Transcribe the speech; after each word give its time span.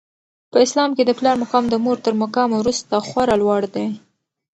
په 0.51 0.57
اسلام 0.65 0.89
کي 0.97 1.03
د 1.05 1.11
پلار 1.19 1.35
مقام 1.43 1.63
د 1.69 1.75
مور 1.83 1.97
تر 2.05 2.13
مقام 2.23 2.49
وروسته 2.59 3.05
خورا 3.07 3.35
لوړ 3.41 3.61
دی. 3.75 3.87